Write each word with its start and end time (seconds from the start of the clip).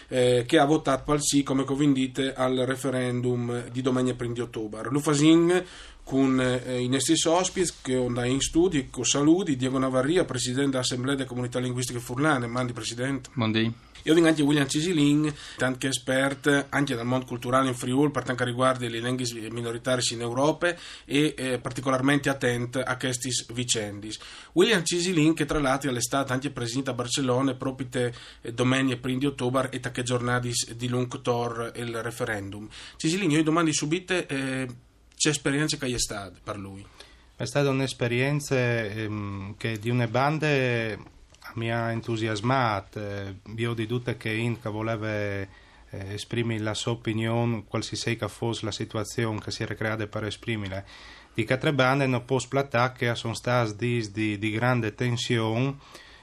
eh, 0.10 0.44
che 0.46 0.60
ha 0.60 0.66
votato 0.66 1.04
per 1.12 1.22
sì, 1.22 1.44
come 1.44 1.64
convindite, 1.64 2.34
al 2.34 2.58
referendum 2.58 3.70
di 3.70 3.82
domenica 3.82 4.22
1 4.22 4.34
di 4.34 4.42
ottobre. 4.42 4.90
Lo 4.92 5.00
fasin 5.00 5.64
con 6.08 6.40
eh, 6.40 6.80
i 6.80 6.88
nostri 6.88 7.16
ospiti 7.26 7.70
che 7.82 7.96
andano 7.98 8.28
in 8.28 8.40
studio, 8.40 8.82
con 8.90 9.04
saluti, 9.04 9.58
Diego 9.58 9.78
Navarria, 9.78 10.24
Presidente 10.24 10.72
dell'Assemblea 10.72 11.16
delle 11.16 11.28
Comunità 11.28 11.60
Linguistiche 11.60 12.00
Furlane, 12.00 12.48
mandi 12.48 12.72
Presidente. 12.72 13.30
Buondì. 13.34 13.74
Io 14.04 14.14
vengo 14.14 14.30
anche 14.30 14.42
William 14.42 14.68
Cisilin, 14.68 15.34
tanto 15.58 15.86
esperto 15.86 16.68
anche 16.70 16.96
dal 16.96 17.06
mondo 17.06 17.26
culturale 17.26 17.68
in 17.68 17.76
Friuli 17.76 18.10
per 18.10 18.24
quanto 18.24 18.46
riguarda 18.46 18.88
le 18.88 19.02
lingue 19.02 19.26
minoritarie 19.52 20.02
in 20.12 20.22
Europa 20.22 20.74
e 21.04 21.34
eh, 21.36 21.60
particolarmente 21.60 22.30
attento 22.30 22.80
a 22.80 22.96
questi 22.96 23.30
vicendi. 23.52 24.10
William 24.54 24.86
Cisilin 24.86 25.34
che 25.34 25.44
tra 25.44 25.60
l'altro 25.60 25.94
è 25.94 26.02
stato 26.02 26.32
anche 26.32 26.52
presente 26.52 26.90
a 26.90 26.94
Barcellona 26.94 27.54
proprio 27.56 27.88
te, 27.90 28.14
eh, 28.44 28.54
domenica 28.54 29.06
1 29.06 29.18
di 29.18 29.26
ottobre 29.26 29.70
e 29.72 29.82
che 29.92 30.04
giornate 30.04 30.54
di 30.78 30.88
Lungtor 30.88 31.74
il 31.76 32.02
referendum. 32.02 32.66
Cisilin, 32.96 33.32
io 33.32 33.44
domandi 33.44 33.74
subite 33.74 34.26
eh, 34.26 34.68
c'è 35.18 35.30
esperienza 35.30 35.78
che 35.78 35.88
è 35.88 35.98
stata 35.98 36.38
per 36.44 36.58
lui? 36.58 36.86
È 37.36 37.46
stata 37.46 37.70
un'esperienza 37.70 38.56
ehm, 38.56 39.56
che 39.58 39.80
di 39.80 39.90
una 39.90 40.08
banda 40.08 40.48
mi 41.56 41.72
ha 41.72 41.92
entusiasmato. 41.92 43.02
Io 43.56 43.74
di 43.74 43.88
tutte 43.88 44.16
che 44.16 44.32
Inca 44.32 44.70
voleva 44.70 45.10
eh, 45.10 45.48
esprimere 45.90 46.62
la 46.62 46.76
sua 46.76 46.92
opinione, 46.94 47.64
qualsiasi 47.68 48.18
fosse 48.28 48.66
la 48.66 48.72
situazione 48.72 49.40
che 49.40 49.52
si 49.52 49.64
era 49.64 49.74
creata 49.74 50.06
per 50.06 50.26
esprimerla. 50.26 50.84
Di 51.34 51.46
quattro 51.46 51.74
bande 51.74 52.06
non 52.06 52.26
posso 52.26 52.48
platare 52.48 52.94
che 52.96 53.16
sono 53.16 53.34
stati 53.34 54.12
di, 54.12 54.38
di 54.38 54.52
grande 54.52 54.94
tensione 54.94 55.78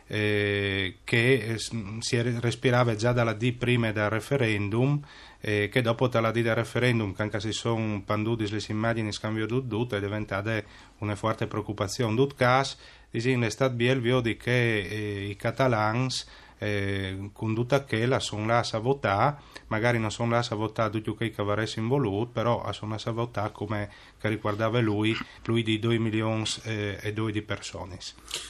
eh, 0.07 0.99
che 1.05 1.35
eh, 1.35 1.59
si 1.59 2.21
respirava 2.21 2.95
già 2.95 3.13
dalla 3.13 3.33
D 3.33 3.53
prima 3.55 3.91
del 3.91 4.11
referendum 4.11 5.01
eh, 5.47 5.69
che 5.69 5.83
dopo 5.83 6.09
dalla 6.09 6.31
D 6.31 6.41
del 6.41 6.55
referendum 6.55 7.13
che 7.13 7.21
anche 7.21 7.39
se 7.39 7.53
sono 7.53 8.03
panduti 8.03 8.49
le 8.49 8.63
immagini 8.69 9.13
scambio 9.13 9.47
di 9.47 9.69
tutto 9.69 9.95
è 9.95 10.01
diventata 10.01 10.63
una 10.99 11.15
forte 11.15 11.47
preoccupazione. 11.47 12.17
Tutto 12.17 12.35
caso 12.35 12.77
Disin 13.11 13.39
l'estat 13.39 13.73
biel 13.75 14.01
vio 14.01 14.21
di 14.21 14.37
che 14.37 14.81
eh, 14.81 15.29
i 15.29 15.37
catalans 15.37 16.27
eh, 16.59 17.31
con 17.33 17.55
tutta 17.55 17.83
quella 17.83 18.21
sono 18.21 18.47
là 18.47 18.67
a 18.71 18.79
votare, 18.79 19.37
magari 19.69 19.99
non 19.99 20.11
sono 20.11 20.31
là 20.31 20.47
a 20.49 20.55
votare 20.55 20.91
tutti 20.91 21.15
quelli 21.15 21.33
che 21.33 21.41
avessero 21.41 21.87
voluto, 21.87 22.31
però 22.33 22.73
sono 22.73 22.97
a 23.03 23.11
votare 23.11 23.53
come 23.53 23.91
che 24.19 24.29
riguardava 24.29 24.81
lui, 24.81 25.17
lui 25.45 25.63
di 25.63 25.79
2 25.79 25.99
milioni 25.99 26.45
eh, 26.65 26.99
e 27.01 27.13
2 27.13 27.33
di 27.33 27.43
persone. 27.43 27.99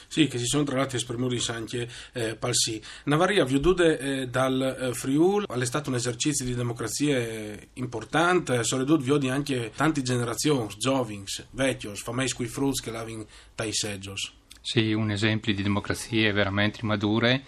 Sì, 0.07 0.27
che 0.27 0.37
si 0.37 0.45
sono 0.45 0.63
tra 0.63 0.77
l'altro 0.77 0.97
espressioni 0.97 1.13
anche 1.47 1.89
eh, 2.13 2.35
palsì. 2.35 2.81
Navaria, 3.05 3.43
viudude 3.43 3.99
eh, 3.99 4.27
dal 4.27 4.77
eh, 4.79 4.93
Friul, 4.93 5.45
è 5.47 5.65
stato 5.65 5.89
un 5.89 5.95
esercizio 5.95 6.45
di 6.45 6.55
democrazia 6.55 7.57
importante, 7.73 8.63
soprattutto 8.63 9.03
vio 9.03 9.31
anche 9.31 9.71
tante 9.75 10.01
generazioni, 10.01 10.69
giovani, 10.77 11.23
vecchi, 11.51 11.89
famosi 11.93 12.33
qui 12.33 12.47
frutti 12.47 12.81
che 12.81 12.91
l'avevano 12.91 13.25
dai 13.55 13.73
seggios. 13.73 14.31
Sì, 14.61 14.93
un 14.93 15.11
esempio 15.11 15.53
di 15.53 15.61
democrazie 15.61 16.31
veramente 16.31 16.79
madure 16.81 17.43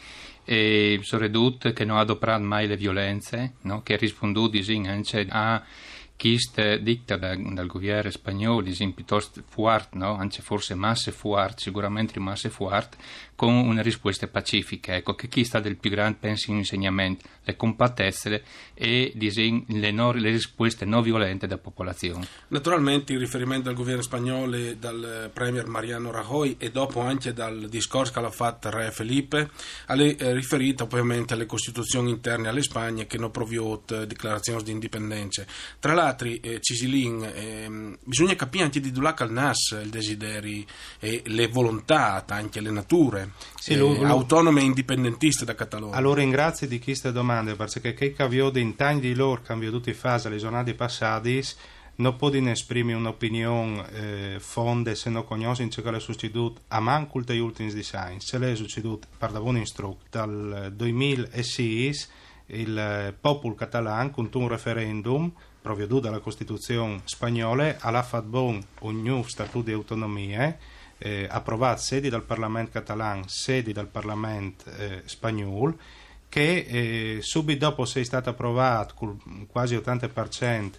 e 0.49 0.99
soprattutto 1.03 1.73
che 1.73 1.83
non 1.83 1.97
adoprato 1.97 2.41
mai 2.41 2.67
le 2.67 2.77
violenze, 2.77 3.55
no? 3.63 3.83
che 3.83 3.97
risponduto 3.97 4.57
anche 4.87 5.27
a 5.29 5.61
queste 6.17 6.81
dicta 6.81 7.15
da, 7.15 7.35
dal 7.35 7.67
governo 7.67 8.09
spagnolo, 8.09 8.67
piuttosto 8.93 9.43
forte, 9.47 9.97
no? 9.97 10.15
anche 10.15 10.41
forse 10.41 10.73
masse 10.73 11.11
forti, 11.11 11.63
sicuramente 11.63 12.19
masse 12.19 12.49
forti, 12.49 12.97
con 13.35 13.53
una 13.53 13.83
risposta 13.83 14.27
pacifica. 14.27 14.95
Ecco, 14.95 15.13
che 15.13 15.27
chi 15.27 15.43
sta 15.43 15.59
del 15.59 15.77
più 15.77 15.91
grande 15.91 16.17
pensi 16.19 16.49
in 16.49 16.57
insegnamento, 16.57 17.25
le 17.43 17.55
compattezze 17.55 18.43
e 18.73 19.13
le, 19.15 19.91
no, 19.91 20.11
le, 20.11 20.31
risposte 20.31 20.85
non 20.85 21.03
violente 21.03 21.45
della 21.45 21.59
popolazione. 21.59 22.27
Naturalmente 22.47 23.13
il 23.13 23.19
riferimento 23.19 23.69
al 23.69 23.75
governo 23.75 24.01
spagnolo 24.01 24.73
dal 24.73 25.29
premier 25.33 25.67
Mariano 25.67 26.11
Rajoy 26.11 26.55
e 26.57 26.71
dopo 26.71 27.01
anche 27.01 27.31
dal 27.31 27.69
discorso 27.69 28.13
che 28.13 28.19
ha 28.19 28.31
fatto 28.31 28.71
Re 28.71 28.91
Felipe, 28.91 29.51
è 29.85 29.93
eh, 29.93 30.33
riferito 30.33 30.85
ovviamente 30.85 31.35
alle 31.35 31.45
costituzioni 31.45 32.09
interne 32.09 32.47
alle 32.47 32.63
Spagne 32.63 33.05
che 33.05 33.17
non 33.17 33.29
proviot 33.29 34.05
dichiarazioni 34.05 34.63
di 34.63 34.71
indipendenza. 34.71 35.45
Tra 35.79 35.93
l'altro, 35.93 36.06
eh, 36.15 36.59
Cisilin, 36.61 37.23
eh, 37.23 37.97
bisogna 38.03 38.35
capire 38.35 38.65
anche 38.65 38.79
di 38.79 38.91
Dulac 38.91 39.21
al 39.21 39.31
Nas 39.31 39.77
il 39.81 39.89
desideri 39.89 40.65
e 40.99 41.21
le 41.25 41.47
volontà, 41.47 42.23
anche 42.27 42.61
le 42.61 42.71
nature 42.71 43.31
sì, 43.59 43.73
eh, 43.73 43.77
lo, 43.77 44.05
autonome 44.05 44.61
e 44.61 44.65
indipendentiste 44.65 45.45
da 45.45 45.55
Catalogna. 45.55 45.95
Allora 45.95 46.21
ringrazio 46.21 46.67
di 46.67 46.79
queste 46.79 47.11
domande 47.11 47.55
perché 47.55 47.93
che 47.93 48.13
cambio 48.13 48.49
di 48.49 48.61
intagni 48.61 49.01
di 49.01 49.15
loro 49.15 49.41
cambio 49.41 49.71
tutti 49.71 49.89
i 49.89 49.93
fasi 49.93 50.27
alle 50.27 50.37
giornate 50.37 50.73
passate 50.73 51.43
non 51.97 52.15
possono 52.15 52.49
esprimere 52.51 52.97
un'opinione 52.97 53.89
eh, 53.91 54.35
fonde 54.39 54.95
se 54.95 55.09
non 55.09 55.25
conoscono 55.25 55.69
ciò 55.69 55.81
che 55.81 55.95
è 55.95 55.99
succeduto 55.99 56.61
a 56.67 56.79
manco 56.79 57.21
degli 57.21 57.39
ultimi 57.39 57.73
design. 57.73 58.17
Se 58.19 58.37
l'è 58.37 58.55
succeduto 58.55 59.07
per 59.17 59.31
da 59.31 59.39
buon 59.39 59.57
instructo 59.57 60.05
dal 60.09 60.71
2006 60.75 61.95
il 62.47 63.15
popolo 63.19 63.55
catalano 63.55 64.11
con 64.11 64.29
un 64.31 64.47
referendum 64.47 65.31
proprio 65.67 65.99
dalla 65.99 66.19
Costituzione 66.19 67.01
spagnola 67.03 67.75
ha 67.79 68.01
fatto 68.03 68.27
buon 68.27 68.63
un 68.79 69.01
nuovo 69.01 69.27
statuto 69.27 69.65
di 69.65 69.73
autonomia 69.73 70.57
eh, 70.97 71.27
approvato 71.29 71.81
sedi 71.81 72.07
dal 72.07 72.23
Parlamento 72.23 72.71
catalano, 72.71 73.25
sedi 73.27 73.73
dal 73.73 73.87
Parlamento 73.87 74.69
eh, 74.71 75.01
spagnolo, 75.03 75.77
che 76.29 76.65
eh, 76.67 77.17
subito 77.21 77.67
dopo 77.67 77.83
sei 77.83 78.05
stato 78.05 78.29
approvato 78.29 78.93
con 78.95 79.45
quasi 79.47 79.75
80% 79.75 80.71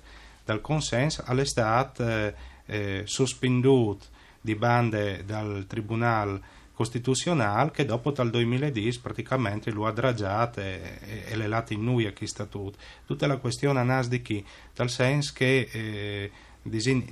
dal 0.44 0.62
consenso, 0.62 1.23
all'estate 1.26 2.35
eh, 2.64 3.02
sospenduto 3.05 4.06
di 4.40 4.55
bande 4.55 5.23
dal 5.26 5.67
Tribunale 5.69 6.40
Costituzionale 6.78 7.72
che 7.72 7.84
dopo 7.84 8.12
dal 8.12 8.30
2010 8.30 9.00
praticamente 9.00 9.72
lo 9.72 9.84
ha 9.84 9.90
dragiato 9.90 10.60
e, 10.60 11.25
e, 11.26 11.34
l'ha 11.34 11.64
in 11.70 11.82
noi 11.82 12.06
a 12.06 12.12
chi 12.12 12.25
statuto. 12.28 12.78
Tutta 13.04 13.26
la 13.26 13.38
questione 13.38 13.80
a 13.80 13.82
di 14.10 14.22
chi, 14.22 14.44
dal 14.76 14.88
senso 14.88 15.32
che 15.34 15.69
eh, 15.72 16.30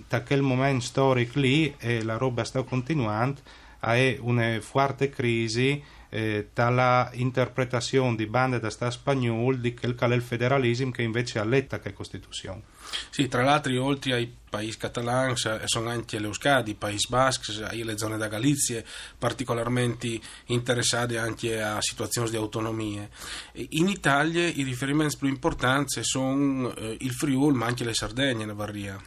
da 0.07 0.23
quel 0.23 0.43
momento 0.43 0.85
storico 0.85 1.41
lì 1.41 1.75
e 1.79 2.05
la 2.05 2.17
roba 2.17 2.45
sta 2.45 2.63
continuando 2.63 3.41
è 3.81 4.17
una 4.21 4.61
forte 4.61 5.11
crisi 5.11 5.83
eh, 6.17 6.49
dalla 6.55 7.11
interpretazione 7.13 8.17
di 8.17 8.27
bande 8.27 8.59
da 8.59 8.71
sta 8.71 8.91
spagnolo 8.91 9.55
di 9.55 9.75
quel 9.75 9.95
che 9.95 10.07
è 10.07 10.15
il 10.15 10.23
federalismo 10.23 10.91
che 10.91 11.03
invece 11.03 11.39
alletta 11.39 11.79
che 11.79 11.91
è 11.91 11.93
Costituzione. 11.93 12.63
Sì, 13.11 13.29
tra 13.29 13.43
l'altro 13.43 13.85
oltre 13.85 14.15
ai 14.15 14.35
paesi 14.49 14.79
catalani 14.79 15.33
eh, 15.33 15.61
sono 15.67 15.91
anche 15.91 16.19
le 16.19 16.25
Euskadi, 16.25 16.71
i 16.71 16.75
Paesi 16.75 17.09
Baschi, 17.11 17.53
le 17.85 17.99
zone 17.99 18.17
da 18.17 18.29
Galizia 18.29 18.83
particolarmente 19.19 20.19
interessate 20.47 21.19
anche 21.19 21.61
a 21.61 21.83
situazioni 21.83 22.31
di 22.31 22.37
autonomia. 22.37 23.07
In 23.53 23.89
Italia 23.89 24.47
i 24.47 24.63
riferimenti 24.63 25.19
più 25.19 25.29
importanti 25.29 26.03
sono 26.03 26.75
eh, 26.75 26.97
il 26.99 27.13
Friuli 27.13 27.59
ma 27.59 27.67
anche 27.67 27.85
le 27.85 27.93
Sardegne, 27.93 28.47
Navarria. 28.47 28.99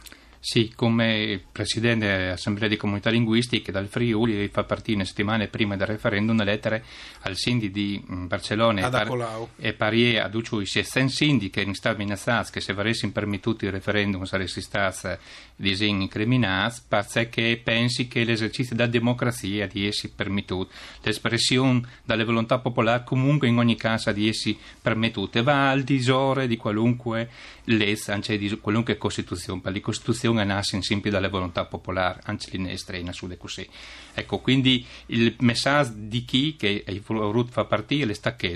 Sì, 0.42 0.72
come 0.74 1.38
presidente 1.52 2.06
dell'Assemblea 2.06 2.66
di 2.66 2.78
Comunità 2.78 3.10
Linguistiche 3.10 3.70
dal 3.70 3.88
Friuli 3.88 4.48
fa 4.48 4.64
partire 4.64 4.96
una 4.96 5.04
settimana 5.04 5.46
prima 5.48 5.76
del 5.76 5.86
referendum 5.86 6.34
una 6.34 6.44
lettera 6.44 6.80
al 7.20 7.36
Sindi 7.36 7.70
di 7.70 8.02
mm, 8.10 8.26
Barcellona 8.26 8.86
e, 8.86 8.90
par- 8.90 9.48
e 9.58 9.74
Parie 9.74 10.18
ad 10.18 10.34
Ucciui 10.34 10.64
si 10.64 10.78
è 10.78 10.82
Sindi 10.82 11.50
che 11.50 11.60
in 11.60 11.74
sta 11.74 11.92
minacciati 11.92 12.52
che 12.52 12.60
se 12.62 12.72
avessimo 12.72 13.12
permettuto 13.12 13.66
il 13.66 13.70
referendum 13.70 14.24
saresti 14.24 14.62
stati 14.62 15.08
disegni 15.56 16.08
criminati 16.08 16.80
perché 16.88 17.60
pensi 17.62 18.08
che 18.08 18.24
l'esercizio 18.24 18.74
della 18.74 18.88
democrazia 18.88 19.66
di 19.66 19.86
essi 19.86 20.10
permettuto 20.10 20.70
l'espressione 21.02 21.82
dalle 22.02 22.24
volontà 22.24 22.58
popolari 22.60 23.04
comunque 23.04 23.46
in 23.46 23.58
ogni 23.58 23.76
caso 23.76 24.10
di 24.10 24.26
essi 24.26 24.58
permettute 24.80 25.42
va 25.42 25.68
al 25.68 25.82
disore 25.82 26.46
di 26.46 26.56
qualunque 26.56 27.28
legge, 27.64 28.10
anche 28.12 28.38
di 28.38 28.58
qualunque 28.58 28.96
Costituzione 28.96 29.60
per 29.60 29.74
la 29.74 29.80
Costituzione 29.80 30.29
è 30.38 30.44
nasce 30.44 30.80
sempre 30.82 31.10
dalle 31.10 31.28
volontà 31.28 31.64
popolari, 31.64 32.20
anche 32.24 32.48
l'inestrena 32.50 33.12
su 33.12 33.28
così. 33.36 33.68
Ecco, 34.14 34.38
quindi 34.38 34.84
il 35.06 35.34
messaggio 35.40 35.92
di 35.94 36.24
chi 36.24 36.56
che 36.56 36.84
ha 36.86 36.92
voluto 37.06 37.50
far 37.50 37.66
partire 37.66 38.10
è 38.10 38.14
stato 38.14 38.46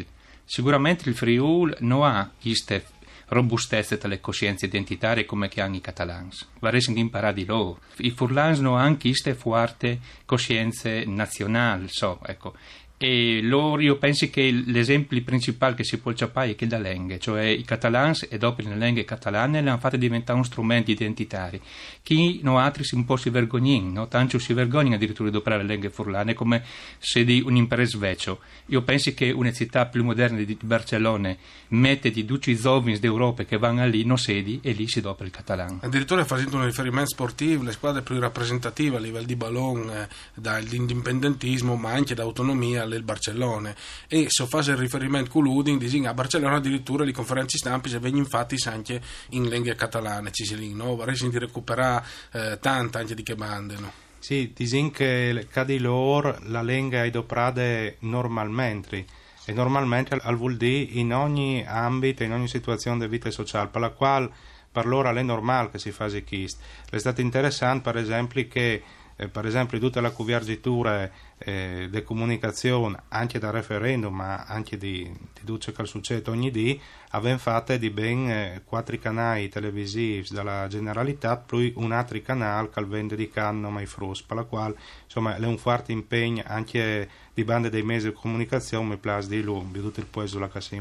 sicuramente 0.44 1.08
il 1.08 1.14
Friuli 1.14 1.74
non 1.80 2.04
ha 2.04 2.30
queste 2.40 2.84
robustezze 3.28 3.98
delle 3.98 4.20
coscienze 4.20 4.66
identitarie 4.66 5.24
come 5.24 5.48
che 5.48 5.60
hanno 5.60 5.76
i 5.76 5.80
catalani. 5.80 6.30
Varessero 6.60 6.98
imparare 6.98 7.34
di 7.34 7.44
loro. 7.44 7.80
I 7.98 8.10
furlans 8.10 8.58
non 8.58 8.78
hanno 8.78 8.96
queste 8.96 9.34
forti 9.34 9.98
coscienze 10.24 11.04
nazionali, 11.06 11.86
so, 11.88 12.20
ecco. 12.24 12.54
E 13.06 13.42
loro, 13.42 13.82
io 13.82 13.98
penso 13.98 14.30
che 14.30 14.50
l'esempio 14.50 15.22
principale 15.22 15.74
che 15.74 15.84
si 15.84 15.98
può 15.98 16.14
ciappare 16.14 16.52
è 16.52 16.54
che 16.54 16.66
da 16.66 16.78
lingue, 16.78 17.18
cioè 17.18 17.42
i 17.42 17.62
catalani 17.62 18.14
e 18.30 18.38
dopo 18.38 18.62
le 18.62 18.74
lingue 18.74 19.04
catalane 19.04 19.60
le 19.60 19.68
hanno 19.68 19.78
fatte 19.78 19.98
diventare 19.98 20.38
un 20.38 20.44
strumento 20.46 20.90
identitario. 20.90 21.60
Chi 22.02 22.40
non 22.42 22.56
altri 22.56 22.82
si 22.82 22.94
un 22.94 23.04
po' 23.04 23.16
si 23.16 23.28
vergognano, 23.28 23.90
no? 23.92 24.08
tanto 24.08 24.38
si 24.38 24.54
vergognano 24.54 24.94
addirittura 24.94 25.28
di 25.28 25.36
operare 25.36 25.64
le 25.64 25.72
lingue 25.72 25.90
furlane 25.90 26.32
come 26.32 26.62
se 26.96 27.24
di 27.24 27.42
un 27.44 27.56
impresa 27.56 27.98
vecchio. 27.98 28.38
Io 28.68 28.80
penso 28.80 29.12
che 29.12 29.30
una 29.30 29.52
città 29.52 29.84
più 29.84 30.02
moderna 30.02 30.42
di 30.42 30.56
Barcellona 30.62 31.36
mette 31.68 32.10
di 32.10 32.24
tutti 32.24 32.52
i 32.52 32.56
giovani 32.56 32.98
d'Europa 32.98 33.44
che 33.44 33.58
vanno 33.58 33.86
lì, 33.86 34.06
non 34.06 34.16
sedi, 34.16 34.60
e 34.62 34.72
lì 34.72 34.88
si 34.88 35.02
dopra 35.02 35.26
il 35.26 35.30
catalano. 35.30 35.80
Addirittura 35.82 36.24
facendo 36.24 36.56
un 36.56 36.64
riferimento 36.64 37.10
sportivo, 37.10 37.64
le 37.64 37.72
squadre 37.72 38.00
più 38.00 38.18
rappresentative 38.18 38.96
a 38.96 39.00
livello 39.00 39.26
di 39.26 39.36
ballon, 39.36 39.90
eh, 39.90 40.08
dall'indipendentismo 40.36 41.76
ma 41.76 41.90
anche 41.90 42.14
d'autonomia 42.14 42.92
del 42.94 43.02
Barcellona 43.02 43.74
e 44.08 44.26
se 44.28 44.46
fa 44.46 44.58
il 44.58 44.76
riferimento 44.76 45.30
con 45.30 45.42
l'Udin 45.42 46.06
a 46.06 46.14
Barcellona 46.14 46.56
addirittura 46.56 47.04
le 47.04 47.12
conferenze 47.12 47.58
stampe 47.58 47.88
se 47.88 47.98
vengono 47.98 48.22
infatti 48.22 48.56
anche 48.66 49.00
in 49.30 49.48
lingua 49.48 49.74
catalana 49.74 50.30
ci 50.30 50.44
si 50.44 50.74
no? 50.74 50.96
vorrei 50.96 51.16
di 51.28 51.38
recuperare 51.38 52.04
eh, 52.32 52.58
tanta 52.60 52.98
anche 52.98 53.14
di 53.14 53.22
che 53.22 53.34
bande? 53.34 54.02
Sì, 54.18 54.52
dicono 54.56 54.90
che 54.90 55.46
cadi 55.50 55.78
loro 55.78 56.38
la 56.44 56.62
lingua 56.62 57.04
è 57.04 57.10
doprata 57.10 57.62
normalmente 58.00 59.04
e 59.44 59.52
normalmente 59.52 60.16
al 60.20 60.36
vuol 60.36 60.56
dire 60.56 60.92
in 60.92 61.12
ogni 61.12 61.62
ambito, 61.66 62.22
in 62.22 62.32
ogni 62.32 62.48
situazione 62.48 63.00
di 63.00 63.06
vita 63.06 63.30
sociale 63.30 63.68
per 63.68 63.80
la 63.82 63.90
quale 63.90 64.30
per 64.72 64.86
loro 64.86 65.14
è 65.14 65.22
normale 65.22 65.70
che 65.70 65.78
si 65.78 65.92
faccia 65.92 66.20
questo. 66.22 66.60
È 66.90 66.98
stato 66.98 67.20
interessante 67.20 67.82
per 67.82 68.00
esempio 68.00 68.48
che 68.48 68.82
eh, 69.16 69.28
per 69.28 69.46
esempio 69.46 69.78
tutta 69.78 70.00
la 70.00 70.10
covergitura 70.10 71.10
eh, 71.38 71.88
di 71.90 72.02
comunicazione 72.02 73.02
anche 73.08 73.38
da 73.38 73.50
referendum 73.50 74.14
ma 74.14 74.44
anche 74.44 74.76
di, 74.76 75.10
di 75.42 75.58
che 75.58 75.84
succede 75.86 76.30
ogni 76.30 76.50
giorno 76.50 76.80
avevano 77.10 77.38
fatto 77.38 77.76
di 77.76 77.90
ben 77.90 78.28
eh, 78.28 78.62
quattro 78.64 78.96
canali 78.98 79.48
televisivi 79.48 80.26
dalla 80.30 80.66
generalità 80.68 81.36
più 81.36 81.72
un 81.76 81.92
altro 81.92 82.20
canale 82.20 82.70
che 82.70 82.84
vende 82.84 83.16
di 83.16 83.28
canno 83.28 83.70
mai 83.70 83.86
frus 83.86 84.22
per 84.22 84.36
la 84.36 84.44
quale 84.44 84.76
insomma 85.04 85.36
è 85.36 85.44
un 85.44 85.58
forte 85.58 85.92
impegno 85.92 86.42
anche 86.46 87.08
di 87.32 87.44
bande 87.44 87.70
dei 87.70 87.82
mezzi 87.82 88.08
di 88.08 88.14
comunicazione 88.14 88.96
piace 88.96 89.28
di 89.28 89.42
lui 89.42 89.66
di 89.70 89.80
tutto 89.80 90.00
il 90.00 90.06
paese 90.06 90.38
la 90.38 90.48
casa 90.48 90.74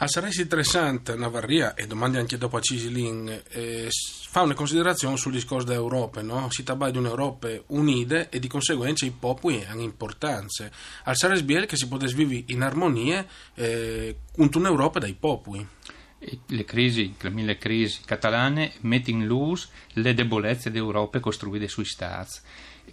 in 0.00 0.06
web 0.06 0.08
a 0.08 0.08
Saresi 0.08 0.40
interessante 0.40 1.14
Navarria 1.14 1.74
e 1.74 1.86
domandi 1.86 2.16
anche 2.16 2.38
dopo 2.38 2.56
a 2.56 2.60
Cisilin 2.60 3.42
eh, 3.50 3.88
fa 4.28 4.40
una 4.40 4.54
considerazione 4.54 5.18
sul 5.18 5.32
discorso 5.32 5.66
dell'Europa 5.66 6.22
no? 6.22 6.48
si 6.50 6.62
tratta 6.62 6.90
di 6.90 6.96
un'Europa 6.96 7.50
unita 7.66 8.30
e 8.30 8.38
di 8.38 8.48
conseguenza 8.48 9.04
i 9.04 9.10
popoli 9.10 9.62
hanno 9.68 9.82
importanza 9.82 10.70
al 11.04 11.42
Biel 11.42 11.66
che 11.66 11.76
si 11.76 11.86
può 11.86 11.98
vivere 11.98 12.44
in 12.46 12.62
armonia 12.62 13.26
eh, 13.54 14.16
un'Europa 14.36 15.00
dai 15.00 15.14
popoli 15.14 15.66
le 16.46 16.64
crisi, 16.64 17.14
le 17.18 17.30
mille 17.30 17.56
crisi 17.56 18.00
catalane 18.04 18.72
mettono 18.80 19.18
in 19.18 19.26
luce 19.26 19.68
le 19.94 20.12
debolezze 20.12 20.70
d'Europa 20.70 21.18
costruite 21.20 21.66
sui 21.68 21.84
stati 21.84 22.38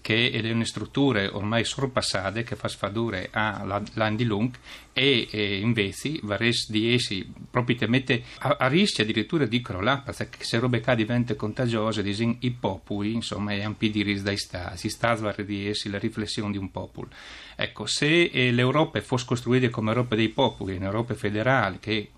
che 0.01 0.31
è 0.31 0.51
una 0.51 0.65
struttura 0.65 1.27
ormai 1.35 1.63
sorpassate 1.63 2.43
che 2.43 2.55
fa 2.55 2.67
sfadure 2.67 3.29
all'Andilung 3.31 4.53
e, 4.93 5.27
e 5.29 5.59
invece 5.59 6.19
varese 6.23 6.71
di 6.71 6.93
essi 6.93 7.29
propriamente 7.49 8.23
a, 8.39 8.57
a 8.59 8.67
rischio 8.67 9.03
addirittura 9.03 9.45
di 9.45 9.61
crollare 9.61 10.03
perché 10.05 10.43
se 10.43 10.59
robe 10.59 10.81
qua 10.81 10.95
diventa 10.95 11.35
contagiosa 11.35 12.01
i 12.01 12.51
popoli 12.51 13.13
insomma 13.13 13.51
è 13.53 13.67
di 13.77 14.21
dai 14.21 14.37
stati 14.37 14.77
si 14.77 14.89
sta 14.89 15.09
a 15.09 15.35
di 15.43 15.67
essi 15.67 15.89
la 15.89 15.99
riflessione 15.99 16.51
di 16.51 16.57
un 16.57 16.71
popolo. 16.71 17.09
Ecco 17.55 17.85
se 17.85 18.23
eh, 18.25 18.51
l'Europa 18.51 19.01
fosse 19.01 19.25
costruita 19.25 19.69
come 19.69 19.89
Europa 19.89 20.15
dei 20.15 20.29
popoli 20.29 20.75
un'Europa 20.75 21.13
federale 21.15 21.79
che 21.79 22.11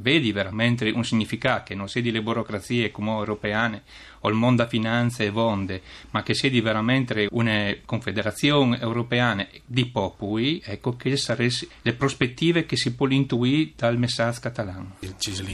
vedi 0.00 0.32
veramente 0.32 0.90
un 0.90 1.04
significato 1.04 1.64
che 1.66 1.74
non 1.74 1.88
sia 1.88 2.02
di 2.02 2.10
le 2.10 2.22
burocrazie 2.22 2.90
come 2.90 3.10
europeane 3.10 3.82
o 4.20 4.28
il 4.28 4.34
mondo 4.34 4.66
finanze 4.66 5.24
e 5.24 5.30
vonde, 5.30 5.80
ma 6.10 6.22
che 6.22 6.34
sia 6.34 6.50
di 6.50 6.60
veramente 6.60 7.28
una 7.30 7.74
confederazione 7.84 8.78
europea 8.80 9.46
di 9.64 9.86
popoli, 9.86 10.60
ecco 10.64 10.96
che 10.96 11.16
sarebbero 11.16 11.66
le 11.82 11.94
prospettive 11.94 12.66
che 12.66 12.76
si 12.76 12.94
può 12.94 13.08
intuire 13.08 13.72
dal 13.76 13.98
messaggio 13.98 14.40
catalano. 14.40 14.96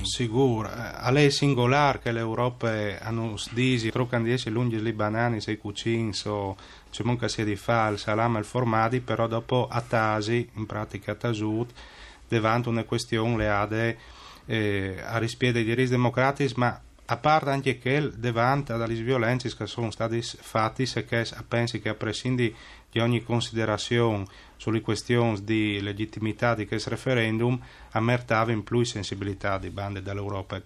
Sicuro, 0.02 0.68
a 0.68 1.10
lei 1.10 1.26
è 1.26 1.30
singolare 1.30 2.00
che 2.00 2.12
l'Europa 2.12 2.98
hanno 3.00 3.36
disi, 3.50 3.90
di 3.90 4.32
essere 4.32 4.50
lunghi 4.50 4.80
le 4.80 4.92
banane, 4.92 5.40
sei 5.40 5.58
cucini, 5.58 6.12
o 6.24 6.56
c'è 6.90 7.02
comunque 7.02 7.28
sia 7.28 7.44
di 7.44 7.56
fare 7.56 7.94
il 7.94 7.98
salame 7.98 8.40
il 8.40 8.44
formati, 8.44 9.00
però 9.00 9.28
dopo 9.28 9.68
a 9.70 9.80
tasi, 9.80 10.48
in 10.54 10.66
pratica 10.66 11.12
a 11.12 11.14
tasut, 11.14 11.72
davanti 12.26 12.68
una 12.68 12.82
questione 12.82 13.36
le 13.36 13.48
ade 13.48 13.98
eh, 14.46 15.02
a 15.04 15.18
rispiede 15.18 15.54
dei 15.54 15.64
diritti 15.64 15.90
democratici, 15.90 16.54
ma 16.56 16.80
a 17.08 17.16
parte 17.18 17.50
anche 17.50 17.78
che 17.78 18.10
davanti 18.16 18.72
alle 18.72 18.94
violenze 18.94 19.54
che 19.54 19.66
sono 19.66 19.90
state 19.90 20.20
fatte, 20.22 20.86
se 20.86 21.04
che 21.04 21.24
pensi 21.46 21.80
che 21.80 21.90
a 21.90 21.94
prescindere 21.94 22.54
di 22.96 23.00
ogni 23.00 23.22
considerazione 23.22 24.24
sulle 24.56 24.80
questioni 24.80 25.44
di 25.44 25.82
legittimità 25.82 26.54
di 26.54 26.66
questo 26.66 26.88
referendum, 26.88 27.60
ammertava 27.90 28.52
in 28.52 28.64
più 28.64 28.82
sensibilità 28.84 29.58
di 29.58 29.68
bande 29.68 30.00
dell'Europa. 30.00 30.58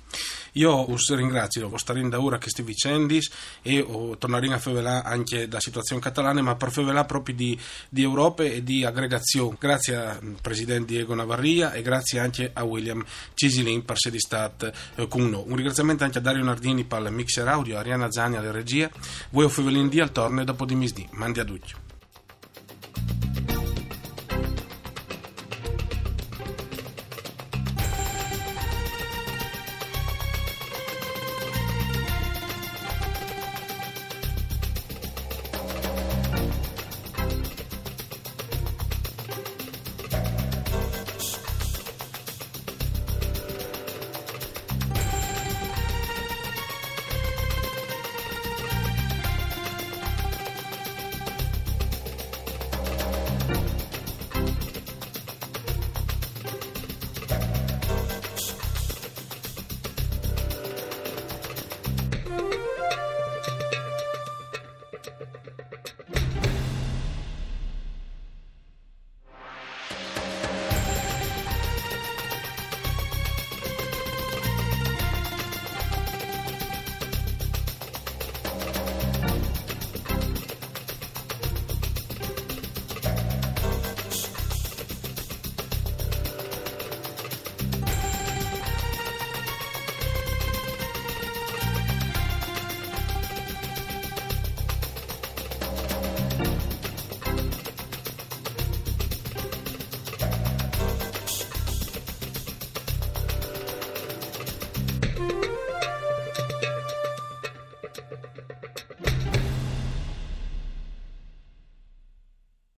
Io 0.52 0.88
us 0.88 1.12
ringrazio, 1.16 1.68
ho 1.68 1.76
stare 1.76 2.08
da 2.08 2.20
ora 2.20 2.38
queste 2.38 2.62
vicende 2.62 3.18
e 3.62 3.84
tornerò 4.16 4.52
a 4.52 4.58
favelare 4.58 5.08
anche 5.08 5.48
la 5.50 5.58
situazione 5.58 6.00
catalana, 6.00 6.40
ma 6.40 6.54
per 6.54 6.70
favelare 6.70 7.04
proprio 7.04 7.34
di, 7.34 7.58
di, 7.88 8.02
Europa 8.02 8.44
e 8.44 8.62
di 8.62 8.84
aggregazione. 8.84 9.56
Grazie 9.58 9.96
al 9.96 10.36
Presidente 10.40 10.92
Diego 10.92 11.16
Navarria 11.16 11.72
e 11.72 11.82
grazie 11.82 12.20
anche 12.20 12.50
a 12.54 12.62
William 12.62 13.04
Cisilin 13.34 13.84
per 13.84 13.96
essere 13.96 14.20
stato 14.20 14.70
eh, 14.94 15.08
con 15.08 15.28
noi. 15.28 15.42
Un 15.46 15.56
ringraziamento 15.56 16.04
anche 16.04 16.18
a 16.18 16.20
Dario 16.20 16.44
Nardini 16.44 16.84
per 16.84 17.02
il 17.02 17.10
mixer 17.10 17.48
audio, 17.48 17.74
a 17.74 17.80
Ariana 17.80 18.08
Zani 18.08 18.36
alle 18.36 18.52
regie. 18.52 18.88
Voi 19.30 19.46
o 19.46 19.48
Fevelin 19.48 19.88
di 19.88 19.98
al 19.98 20.12
e 20.14 20.44
dopo 20.44 20.64
di 20.64 20.76
misdì. 20.76 21.08
Mandi 21.10 21.40
a 21.40 21.44
tutti. 21.44 21.89